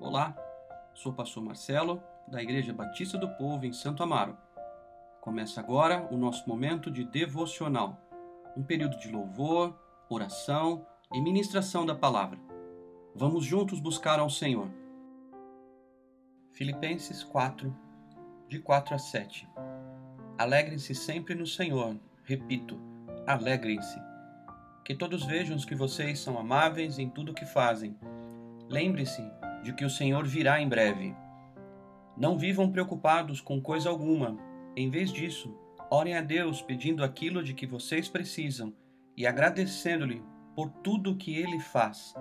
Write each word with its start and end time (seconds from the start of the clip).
Olá, 0.00 0.32
sou 0.94 1.10
o 1.10 1.14
pastor 1.14 1.42
Marcelo, 1.42 2.00
da 2.28 2.40
Igreja 2.40 2.72
Batista 2.72 3.18
do 3.18 3.28
Povo 3.30 3.66
em 3.66 3.72
Santo 3.72 4.00
Amaro. 4.00 4.38
Começa 5.20 5.60
agora 5.60 6.06
o 6.12 6.16
nosso 6.16 6.48
momento 6.48 6.88
de 6.88 7.02
devocional, 7.02 8.00
um 8.56 8.62
período 8.62 8.96
de 8.96 9.10
louvor, 9.10 9.76
oração 10.08 10.86
e 11.12 11.20
ministração 11.20 11.84
da 11.84 11.96
palavra. 11.96 12.38
Vamos 13.12 13.44
juntos 13.44 13.80
buscar 13.80 14.20
ao 14.20 14.30
Senhor. 14.30 14.70
Filipenses 16.52 17.24
4, 17.24 17.76
de 18.46 18.60
4 18.60 18.94
a 18.94 18.98
7. 18.98 19.48
Alegrem-se 20.38 20.94
sempre 20.94 21.34
no 21.34 21.44
Senhor, 21.44 21.96
repito, 22.22 22.80
alegrem-se. 23.26 24.00
Que 24.84 24.94
todos 24.94 25.24
vejam 25.24 25.56
que 25.56 25.74
vocês 25.74 26.20
são 26.20 26.38
amáveis 26.38 27.00
em 27.00 27.10
tudo 27.10 27.32
o 27.32 27.34
que 27.34 27.44
fazem. 27.44 27.98
Lembre-se 28.68 29.37
de 29.62 29.72
que 29.72 29.84
o 29.84 29.90
Senhor 29.90 30.26
virá 30.26 30.60
em 30.60 30.68
breve. 30.68 31.14
Não 32.16 32.36
vivam 32.36 32.70
preocupados 32.70 33.40
com 33.40 33.60
coisa 33.60 33.88
alguma. 33.88 34.36
Em 34.76 34.90
vez 34.90 35.12
disso, 35.12 35.54
orem 35.90 36.16
a 36.16 36.20
Deus 36.20 36.60
pedindo 36.60 37.04
aquilo 37.04 37.42
de 37.42 37.54
que 37.54 37.66
vocês 37.66 38.08
precisam 38.08 38.72
e 39.16 39.26
agradecendo-lhe 39.26 40.22
por 40.54 40.70
tudo 40.70 41.16
que 41.16 41.36
ele 41.36 41.60
faz. 41.60 42.14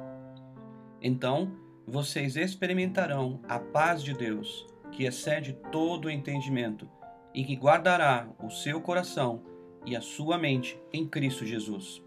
Então, 1.01 1.51
vocês 1.85 2.35
experimentarão 2.35 3.39
a 3.47 3.59
paz 3.59 4.03
de 4.03 4.13
Deus, 4.13 4.67
que 4.91 5.05
excede 5.05 5.53
todo 5.71 6.05
o 6.05 6.11
entendimento 6.11 6.89
e 7.33 7.43
que 7.43 7.55
guardará 7.55 8.27
o 8.43 8.49
seu 8.49 8.81
coração 8.81 9.41
e 9.85 9.95
a 9.95 10.01
sua 10.01 10.37
mente 10.37 10.79
em 10.91 11.07
Cristo 11.07 11.45
Jesus. 11.45 12.03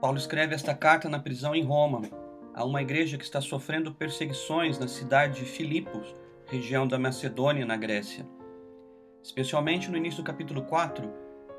Paulo 0.00 0.18
escreve 0.18 0.54
esta 0.54 0.74
carta 0.74 1.08
na 1.08 1.18
prisão 1.18 1.54
em 1.54 1.64
Roma, 1.64 2.02
a 2.54 2.64
uma 2.64 2.82
igreja 2.82 3.16
que 3.16 3.24
está 3.24 3.40
sofrendo 3.40 3.94
perseguições 3.94 4.78
na 4.78 4.86
cidade 4.86 5.40
de 5.40 5.46
Filipos, 5.46 6.14
região 6.46 6.86
da 6.86 6.98
Macedônia, 6.98 7.64
na 7.64 7.76
Grécia. 7.76 8.26
Especialmente 9.22 9.90
no 9.90 9.96
início 9.96 10.22
do 10.22 10.26
capítulo 10.26 10.62
4, 10.62 11.10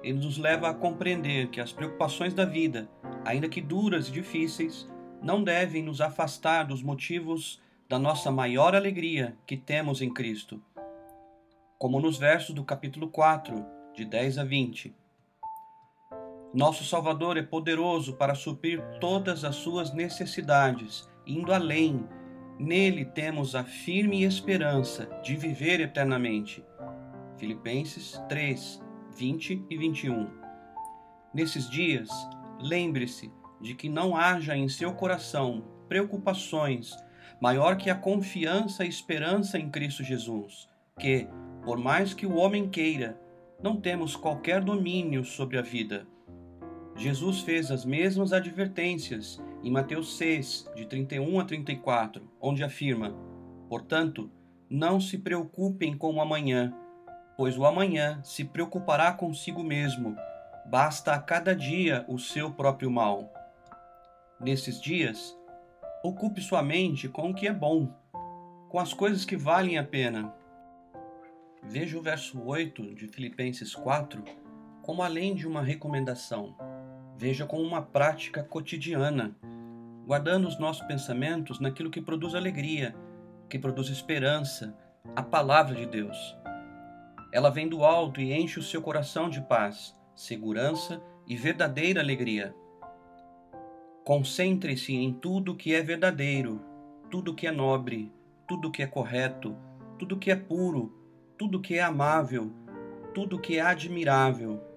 ele 0.03 0.19
nos 0.19 0.37
leva 0.37 0.69
a 0.69 0.73
compreender 0.73 1.47
que 1.47 1.61
as 1.61 1.71
preocupações 1.71 2.33
da 2.33 2.45
vida, 2.45 2.89
ainda 3.23 3.47
que 3.47 3.61
duras 3.61 4.07
e 4.07 4.11
difíceis, 4.11 4.87
não 5.21 5.43
devem 5.43 5.81
nos 5.81 6.01
afastar 6.01 6.63
dos 6.63 6.83
motivos 6.83 7.61
da 7.87 7.97
nossa 7.97 8.29
maior 8.29 8.75
alegria 8.75 9.37
que 9.47 9.55
temos 9.55 10.01
em 10.01 10.13
Cristo. 10.13 10.61
Como 11.77 11.99
nos 11.99 12.17
versos 12.17 12.53
do 12.53 12.63
capítulo 12.63 13.09
4, 13.09 13.65
de 13.93 14.03
10 14.03 14.39
a 14.39 14.43
20. 14.43 14.93
Nosso 16.53 16.83
Salvador 16.83 17.35
é 17.35 17.41
poderoso 17.41 18.13
para 18.13 18.35
suprir 18.35 18.79
todas 18.99 19.43
as 19.43 19.55
suas 19.55 19.91
necessidades, 19.91 21.09
indo 21.25 21.51
além. 21.51 22.07
Nele 22.59 23.05
temos 23.05 23.55
a 23.55 23.63
firme 23.63 24.23
esperança 24.23 25.09
de 25.23 25.35
viver 25.35 25.79
eternamente. 25.79 26.63
Filipenses 27.39 28.21
3, 28.29 28.79
20 29.17 29.65
e 29.67 29.77
21. 29.77 30.29
Nesses 31.33 31.67
dias, 31.67 32.07
lembre-se 32.59 33.31
de 33.59 33.73
que 33.73 33.89
não 33.89 34.15
haja 34.15 34.55
em 34.55 34.69
seu 34.69 34.93
coração 34.93 35.63
preocupações 35.89 36.95
maior 37.41 37.77
que 37.77 37.89
a 37.89 37.95
confiança 37.95 38.85
e 38.85 38.89
esperança 38.89 39.57
em 39.57 39.71
Cristo 39.71 40.03
Jesus, 40.03 40.69
que, 40.99 41.27
por 41.63 41.79
mais 41.79 42.13
que 42.13 42.27
o 42.27 42.35
homem 42.35 42.69
queira, 42.69 43.19
não 43.59 43.81
temos 43.81 44.15
qualquer 44.15 44.61
domínio 44.61 45.25
sobre 45.25 45.57
a 45.57 45.61
vida 45.63 46.12
Jesus 46.95 47.41
fez 47.41 47.71
as 47.71 47.83
mesmas 47.83 48.31
advertências 48.31 49.41
em 49.63 49.71
Mateus 49.71 50.15
6, 50.17 50.69
de 50.75 50.85
31 50.85 51.39
a 51.39 51.45
34, 51.45 52.21
onde 52.39 52.63
afirma: 52.63 53.15
Portanto, 53.67 54.31
não 54.69 54.99
se 55.01 55.17
preocupem 55.17 55.97
com 55.97 56.15
o 56.15 56.21
amanhã, 56.21 56.73
pois 57.35 57.57
o 57.57 57.65
amanhã 57.65 58.21
se 58.23 58.45
preocupará 58.45 59.11
consigo 59.11 59.63
mesmo. 59.63 60.15
Basta 60.65 61.13
a 61.13 61.19
cada 61.19 61.55
dia 61.55 62.05
o 62.07 62.19
seu 62.19 62.51
próprio 62.51 62.89
mal. 62.91 63.33
Nesses 64.39 64.79
dias, 64.79 65.37
ocupe 66.03 66.41
sua 66.41 66.61
mente 66.61 67.09
com 67.09 67.31
o 67.31 67.33
que 67.33 67.47
é 67.47 67.53
bom, 67.53 67.91
com 68.69 68.79
as 68.79 68.93
coisas 68.93 69.25
que 69.25 69.35
valem 69.35 69.77
a 69.77 69.83
pena. 69.83 70.33
Veja 71.63 71.97
o 71.97 72.01
verso 72.01 72.41
8 72.41 72.93
de 72.93 73.07
Filipenses 73.07 73.73
4 73.73 74.23
como 74.83 75.01
além 75.01 75.33
de 75.33 75.47
uma 75.47 75.61
recomendação 75.61 76.53
veja 77.23 77.45
como 77.45 77.63
uma 77.63 77.81
prática 77.81 78.43
cotidiana, 78.43 79.33
guardando 80.05 80.45
os 80.45 80.59
nossos 80.59 80.85
pensamentos 80.85 81.57
naquilo 81.57 81.89
que 81.89 82.01
produz 82.01 82.35
alegria, 82.35 82.93
que 83.49 83.57
produz 83.57 83.87
esperança, 83.87 84.77
a 85.15 85.23
palavra 85.23 85.73
de 85.73 85.85
Deus. 85.85 86.37
Ela 87.31 87.49
vem 87.49 87.69
do 87.69 87.85
alto 87.85 88.19
e 88.19 88.33
enche 88.33 88.59
o 88.59 88.61
seu 88.61 88.81
coração 88.81 89.29
de 89.29 89.39
paz, 89.39 89.95
segurança 90.13 91.01
e 91.25 91.37
verdadeira 91.37 92.01
alegria. 92.01 92.53
Concentre-se 94.03 94.93
em 94.93 95.13
tudo 95.13 95.55
que 95.55 95.73
é 95.73 95.81
verdadeiro, 95.81 96.59
tudo 97.09 97.33
que 97.33 97.47
é 97.47 97.51
nobre, 97.53 98.11
tudo 98.45 98.69
que 98.69 98.83
é 98.83 98.85
correto, 98.85 99.55
tudo 99.97 100.19
que 100.19 100.29
é 100.29 100.35
puro, 100.35 100.93
tudo 101.37 101.61
que 101.61 101.75
é 101.75 101.83
amável, 101.83 102.51
tudo 103.13 103.39
que 103.39 103.59
é 103.59 103.61
admirável 103.61 104.72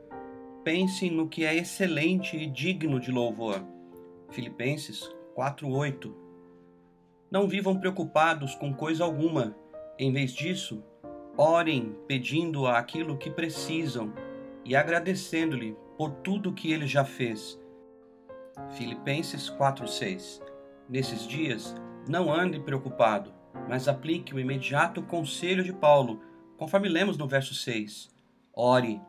pense 0.66 1.08
no 1.08 1.28
que 1.28 1.44
é 1.44 1.54
excelente 1.54 2.36
e 2.36 2.44
digno 2.44 2.98
de 2.98 3.12
louvor. 3.12 3.64
Filipenses 4.30 5.08
4:8. 5.32 6.12
Não 7.30 7.46
vivam 7.46 7.78
preocupados 7.78 8.56
com 8.56 8.74
coisa 8.74 9.04
alguma. 9.04 9.54
Em 9.96 10.12
vez 10.12 10.32
disso, 10.32 10.82
orem 11.36 11.94
pedindo 12.08 12.66
aquilo 12.66 13.16
que 13.16 13.30
precisam 13.30 14.12
e 14.64 14.74
agradecendo-lhe 14.74 15.76
por 15.96 16.10
tudo 16.10 16.52
que 16.52 16.72
ele 16.72 16.88
já 16.88 17.04
fez. 17.04 17.60
Filipenses 18.72 19.48
4:6. 19.48 20.42
Nesses 20.88 21.28
dias, 21.28 21.76
não 22.08 22.28
ande 22.28 22.58
preocupado, 22.58 23.32
mas 23.68 23.86
aplique 23.86 24.34
o 24.34 24.40
imediato 24.40 25.00
conselho 25.00 25.62
de 25.62 25.72
Paulo, 25.72 26.20
conforme 26.56 26.88
lemos 26.88 27.16
no 27.16 27.28
verso 27.28 27.54
6. 27.54 28.10
Ore, 28.52 29.00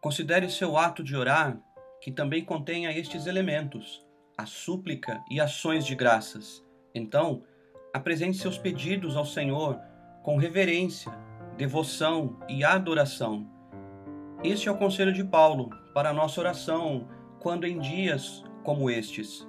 Considere 0.00 0.48
seu 0.48 0.76
ato 0.76 1.02
de 1.02 1.16
orar 1.16 1.58
que 2.00 2.12
também 2.12 2.44
contenha 2.44 2.96
estes 2.96 3.26
elementos, 3.26 4.06
a 4.36 4.46
súplica 4.46 5.20
e 5.28 5.40
ações 5.40 5.84
de 5.84 5.96
graças. 5.96 6.64
Então, 6.94 7.42
apresente 7.92 8.38
seus 8.38 8.56
pedidos 8.56 9.16
ao 9.16 9.24
Senhor 9.24 9.76
com 10.22 10.36
reverência, 10.36 11.10
devoção 11.56 12.38
e 12.48 12.62
adoração. 12.62 13.50
Este 14.44 14.68
é 14.68 14.72
o 14.72 14.78
conselho 14.78 15.12
de 15.12 15.24
Paulo 15.24 15.68
para 15.92 16.10
a 16.10 16.14
nossa 16.14 16.40
oração 16.40 17.08
quando 17.40 17.66
em 17.66 17.80
dias 17.80 18.44
como 18.62 18.88
estes. 18.88 19.44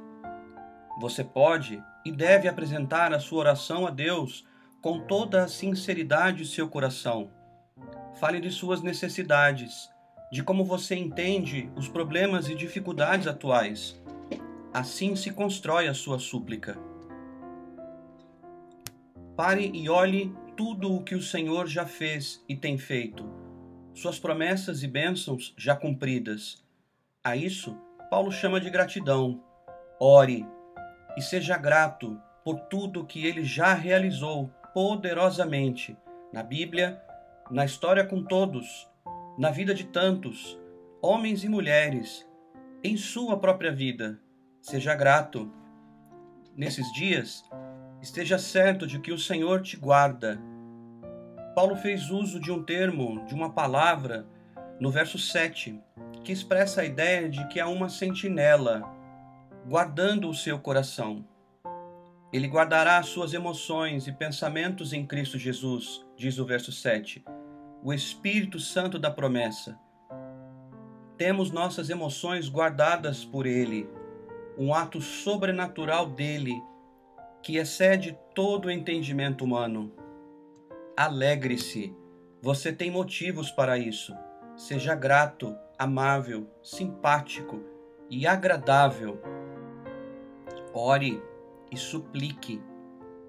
Você 1.00 1.24
pode 1.24 1.80
e 2.04 2.12
deve 2.12 2.48
apresentar 2.48 3.14
a 3.14 3.20
sua 3.20 3.42
oração 3.42 3.86
a 3.86 3.92
Deus 3.92 4.44
com 4.82 5.02
toda 5.06 5.44
a 5.44 5.48
sinceridade 5.48 6.38
de 6.38 6.48
seu 6.48 6.68
coração. 6.68 7.30
Fale 8.16 8.40
de 8.40 8.50
suas 8.50 8.82
necessidades 8.82 9.90
de 10.31 10.44
como 10.44 10.63
você 10.63 10.95
entende 10.95 11.69
os 11.75 11.88
problemas 11.88 12.50
e 12.50 12.56
dificuldades 12.56 13.28
atuais. 13.28 14.00
Assim 14.72 15.16
se 15.16 15.31
constrói 15.31 15.88
a 15.88 15.94
sua 15.94 16.19
súplica. 16.19 16.78
Pare 19.35 19.72
e 19.73 19.90
olhe 19.90 20.34
tudo 20.56 20.94
o 20.94 21.03
que 21.03 21.16
o 21.16 21.22
Senhor 21.22 21.66
já 21.67 21.85
fez 21.85 22.44
e 22.47 22.56
tem 22.56 22.78
feito, 22.78 23.25
suas 23.94 24.19
promessas 24.19 24.84
e 24.84 24.88
bênçãos 24.88 25.53
já 25.57 25.75
cumpridas. 25.75 26.63
A 27.23 27.35
isso, 27.35 27.75
Paulo 28.09 28.31
chama 28.31 28.59
de 28.59 28.69
gratidão. 28.69 29.44
Ore 30.00 30.46
e 31.17 31.22
seja 31.22 31.57
grato 31.57 32.20
por 32.43 32.59
tudo 32.61 33.05
que 33.05 33.25
ele 33.25 33.43
já 33.43 33.73
realizou 33.73 34.49
poderosamente 34.73 35.97
na 36.32 36.43
Bíblia, 36.43 37.02
na 37.49 37.66
história 37.66 38.05
com 38.05 38.23
todos 38.23 38.89
na 39.40 39.52
vida 39.52 39.74
de 39.74 39.86
tantos, 39.86 40.59
homens 41.02 41.46
e 41.46 41.47
mulheres, 41.47 42.30
em 42.84 42.97
sua 42.97 43.40
própria 43.40 43.72
vida. 43.72 44.20
Seja 44.62 44.94
grato. 44.94 45.50
Nesses 46.58 46.91
dias, 46.91 47.50
esteja 48.02 48.38
certo 48.38 48.86
de 48.86 49.00
que 49.00 49.14
o 49.14 49.18
Senhor 49.18 49.62
te 49.62 49.78
guarda. 49.78 50.38
Paulo 51.56 51.78
fez 51.78 52.09
uso 52.09 52.38
de 52.38 52.52
um 52.52 52.62
termo, 52.62 53.26
de 53.28 53.34
uma 53.34 53.50
palavra, 53.50 54.28
no 54.78 54.91
verso 54.91 55.18
7, 55.18 55.82
que 56.22 56.34
expressa 56.34 56.82
a 56.82 56.85
ideia 56.85 57.30
de 57.30 57.47
que 57.47 57.62
há 57.62 57.68
uma 57.70 57.88
sentinela 57.88 58.84
guardando 59.66 60.30
o 60.30 60.35
seu 60.35 60.59
coração. 60.59 61.26
Ele 62.34 62.47
guardará 62.47 63.02
suas 63.03 63.34
emoções 63.34 64.06
e 64.06 64.12
pensamentos 64.12 64.92
em 64.92 65.06
Cristo 65.06 65.40
Jesus, 65.40 66.06
diz 66.18 66.38
o 66.40 66.46
verso 66.46 66.74
7 66.74 67.24
o 67.81 67.93
Espírito 67.93 68.59
Santo 68.59 68.99
da 68.99 69.09
promessa. 69.09 69.79
Temos 71.17 71.49
nossas 71.52 71.90
emoções 71.90 72.49
guardadas 72.49 73.23
por 73.23 73.46
Ele. 73.46 73.90
um 74.58 74.73
ato 74.73 74.99
sobrenatural 74.99 76.05
dele 76.05 76.61
que 77.41 77.55
excede 77.55 78.20
todo 78.35 78.66
o 78.66 78.72
entendimento 78.72 79.46
humano. 79.46 79.90
Alegre-se, 80.97 81.96
você 82.41 82.73
tem 82.73 82.91
motivos 82.91 83.49
para 83.52 83.78
isso. 83.78 84.14
Seja 84.58 84.96
grato, 84.96 85.55
amável, 85.78 86.46
simpático 86.61 87.64
e 88.09 88.28
agradável. 88.28 89.22
Ore 90.73 91.23
e 91.72 91.78
suplique. 91.78 92.61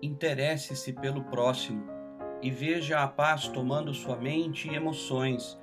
Interesse-se 0.03 0.93
pelo 0.93 1.23
próximo 1.23 2.00
e 2.43 2.51
veja 2.51 3.01
a 3.01 3.09
paz 3.09 3.49
tomando 3.49 3.93
sua 3.93 4.17
mente 4.17 4.69
e 4.69 4.75
emoções, 4.75 5.59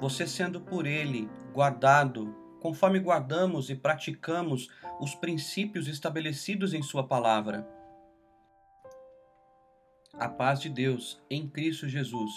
você 0.00 0.26
sendo 0.26 0.60
por 0.60 0.86
ele 0.86 1.28
guardado, 1.52 2.34
conforme 2.60 2.98
guardamos 2.98 3.70
e 3.70 3.74
praticamos 3.74 4.68
os 5.00 5.14
princípios 5.14 5.88
estabelecidos 5.88 6.74
em 6.74 6.82
Sua 6.82 7.06
palavra. 7.06 7.66
A 10.14 10.28
paz 10.28 10.60
de 10.60 10.68
Deus 10.68 11.22
em 11.30 11.48
Cristo 11.48 11.88
Jesus 11.88 12.30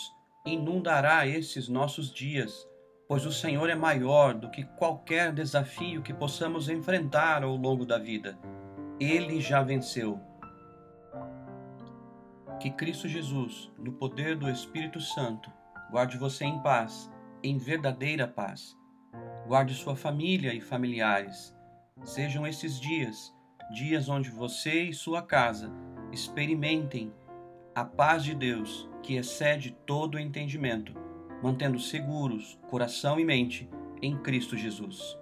inundará 0.46 1.28
esses 1.28 1.68
nossos 1.68 2.14
dias, 2.14 2.68
pois 3.08 3.26
o 3.26 3.32
Senhor 3.32 3.70
é 3.70 3.76
maior 3.76 4.34
do 4.34 4.50
que 4.50 4.64
qualquer 4.64 5.34
desafio 5.34 6.02
que 6.02 6.14
possamos 6.14 6.70
enfrentar 6.70 7.44
ao 7.44 7.56
longo 7.56 7.86
da 7.86 7.98
vida. 7.98 8.38
Ele 9.00 9.42
já 9.42 9.62
venceu. 9.62 10.20
Que 12.64 12.70
Cristo 12.70 13.10
Jesus, 13.10 13.70
no 13.78 13.92
poder 13.92 14.38
do 14.38 14.50
Espírito 14.50 15.02
Santo, 15.02 15.52
guarde 15.92 16.16
você 16.16 16.46
em 16.46 16.62
paz, 16.62 17.12
em 17.44 17.58
verdadeira 17.58 18.26
paz. 18.26 18.74
Guarde 19.46 19.74
sua 19.74 19.98
família 19.98 20.54
e 20.54 20.62
familiares. 20.62 21.54
Sejam 22.06 22.48
esses 22.48 22.80
dias, 22.80 23.36
dias 23.74 24.08
onde 24.08 24.30
você 24.30 24.84
e 24.84 24.94
sua 24.94 25.22
casa 25.22 25.70
experimentem 26.10 27.12
a 27.76 27.84
paz 27.84 28.24
de 28.24 28.34
Deus 28.34 28.90
que 29.02 29.18
excede 29.18 29.76
todo 29.86 30.16
o 30.16 30.20
entendimento, 30.20 30.94
mantendo 31.44 31.78
seguros 31.78 32.58
coração 32.70 33.20
e 33.20 33.26
mente 33.26 33.70
em 34.02 34.18
Cristo 34.18 34.56
Jesus. 34.56 35.20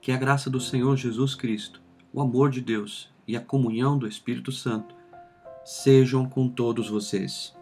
Que 0.00 0.10
a 0.10 0.16
graça 0.16 0.50
do 0.50 0.58
Senhor 0.58 0.96
Jesus 0.96 1.36
Cristo, 1.36 1.80
o 2.12 2.20
amor 2.20 2.50
de 2.50 2.60
Deus 2.60 3.14
e 3.24 3.36
a 3.36 3.40
comunhão 3.40 3.96
do 3.96 4.08
Espírito 4.08 4.50
Santo 4.50 4.95
sejam 5.66 6.28
com 6.28 6.48
todos 6.48 6.88
vocês. 6.88 7.55